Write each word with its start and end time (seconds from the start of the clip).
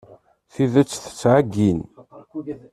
Tidet 0.53 0.89
tettɛeggin. 1.03 1.79